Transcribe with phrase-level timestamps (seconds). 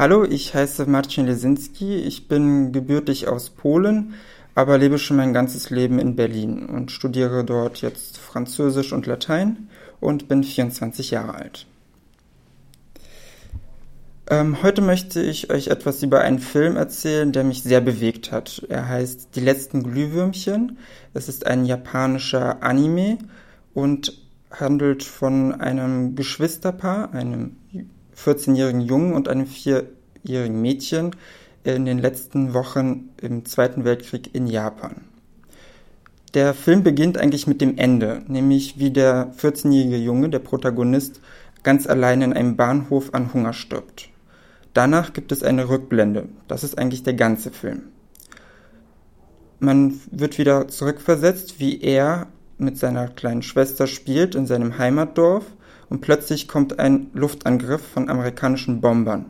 [0.00, 1.96] Hallo, ich heiße Marcin Lesinski.
[1.96, 4.14] Ich bin gebürtig aus Polen,
[4.54, 9.68] aber lebe schon mein ganzes Leben in Berlin und studiere dort jetzt Französisch und Latein
[10.00, 11.66] und bin 24 Jahre alt.
[14.30, 18.64] Ähm, heute möchte ich euch etwas über einen Film erzählen, der mich sehr bewegt hat.
[18.70, 20.78] Er heißt Die letzten Glühwürmchen.
[21.12, 23.18] Es ist ein japanischer Anime
[23.74, 24.18] und
[24.50, 27.56] handelt von einem Geschwisterpaar, einem
[28.24, 31.16] 14-jährigen Jungen und einem 4-jährigen Mädchen
[31.64, 35.04] in den letzten Wochen im Zweiten Weltkrieg in Japan.
[36.34, 41.20] Der Film beginnt eigentlich mit dem Ende, nämlich wie der 14-jährige Junge, der Protagonist,
[41.62, 44.08] ganz allein in einem Bahnhof an Hunger stirbt.
[44.72, 46.28] Danach gibt es eine Rückblende.
[46.46, 47.88] Das ist eigentlich der ganze Film.
[49.58, 55.44] Man wird wieder zurückversetzt, wie er mit seiner kleinen Schwester spielt in seinem Heimatdorf
[55.90, 59.26] und plötzlich kommt ein Luftangriff von amerikanischen Bombern.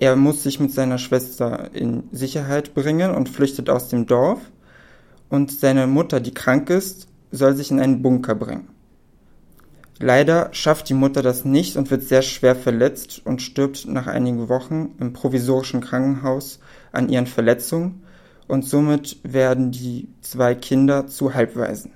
[0.00, 4.40] Er muss sich mit seiner Schwester in Sicherheit bringen und flüchtet aus dem Dorf
[5.28, 8.68] und seine Mutter, die krank ist, soll sich in einen Bunker bringen.
[9.98, 14.48] Leider schafft die Mutter das nicht und wird sehr schwer verletzt und stirbt nach einigen
[14.50, 16.60] Wochen im provisorischen Krankenhaus
[16.92, 18.02] an ihren Verletzungen
[18.46, 21.95] und somit werden die zwei Kinder zu Halbwaisen.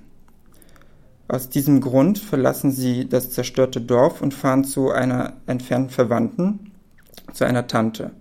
[1.31, 6.73] Aus diesem Grund verlassen sie das zerstörte Dorf und fahren zu einer entfernten Verwandten,
[7.31, 8.11] zu einer Tante.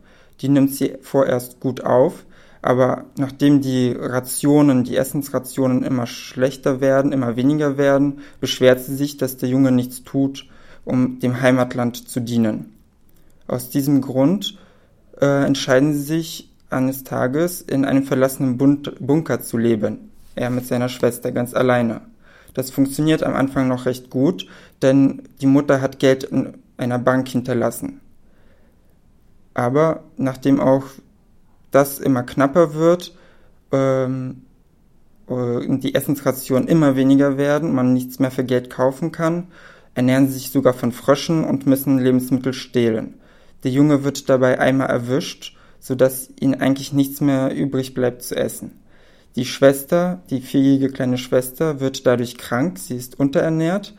[0.40, 2.24] Die nimmt sie vorerst gut auf,
[2.62, 9.16] aber nachdem die Rationen, die Essensrationen immer schlechter werden, immer weniger werden, beschwert sie sich,
[9.16, 10.46] dass der Junge nichts tut,
[10.84, 12.72] um dem Heimatland zu dienen.
[13.48, 14.56] Aus diesem Grund
[15.20, 20.12] äh, entscheiden sie sich eines Tages in einem verlassenen Bunker zu leben.
[20.36, 22.02] Er mit seiner Schwester ganz alleine.
[22.54, 24.46] Das funktioniert am Anfang noch recht gut,
[24.82, 28.00] denn die Mutter hat Geld in einer Bank hinterlassen.
[29.54, 30.84] Aber nachdem auch
[31.70, 33.14] das immer knapper wird
[33.72, 34.42] ähm,
[35.26, 39.48] und die Essensrationen immer weniger werden, man nichts mehr für Geld kaufen kann,
[39.94, 43.14] ernähren sie sich sogar von Fröschen und müssen Lebensmittel stehlen.
[43.62, 48.79] Der Junge wird dabei einmal erwischt, sodass ihm eigentlich nichts mehr übrig bleibt zu essen.
[49.36, 53.94] Die Schwester, die vierjährige kleine Schwester, wird dadurch krank, sie ist unterernährt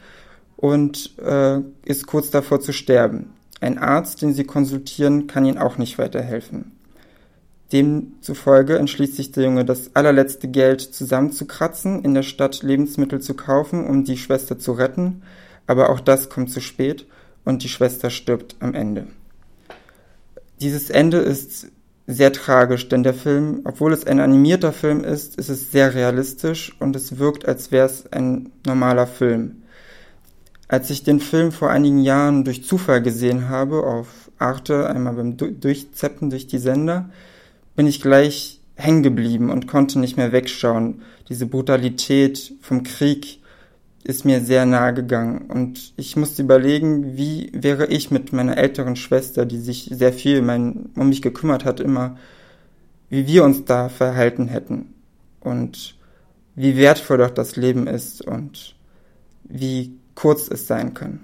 [0.58, 3.34] und äh, ist kurz davor zu sterben.
[3.62, 6.72] Ein Arzt, den sie konsultieren, kann ihnen auch nicht weiterhelfen.
[7.72, 13.86] Demzufolge entschließt sich der Junge, das allerletzte Geld zusammenzukratzen, in der Stadt Lebensmittel zu kaufen,
[13.88, 15.22] um die Schwester zu retten,
[15.68, 17.06] aber auch das kommt zu spät
[17.46, 19.08] und die Schwester stirbt am Ende.
[20.60, 21.68] Dieses Ende ist
[22.14, 26.76] sehr tragisch, denn der Film, obwohl es ein animierter Film ist, ist es sehr realistisch
[26.80, 29.64] und es wirkt, als wäre es ein normaler Film.
[30.68, 35.38] Als ich den Film vor einigen Jahren durch Zufall gesehen habe, auf Arte, einmal beim
[35.38, 37.10] Durchzeppen durch die Sender,
[37.76, 41.02] bin ich gleich hängen geblieben und konnte nicht mehr wegschauen.
[41.30, 43.41] Diese Brutalität vom Krieg,
[44.04, 45.50] ist mir sehr nahe gegangen.
[45.50, 50.42] Und ich musste überlegen, wie wäre ich mit meiner älteren Schwester, die sich sehr viel
[50.42, 52.18] mein, um mich gekümmert hat, immer,
[53.10, 54.94] wie wir uns da verhalten hätten.
[55.40, 55.96] Und
[56.56, 58.76] wie wertvoll doch das Leben ist und
[59.44, 61.22] wie kurz es sein kann.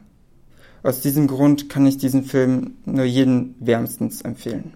[0.84, 4.74] Aus diesem Grund kann ich diesen Film nur jeden wärmstens empfehlen.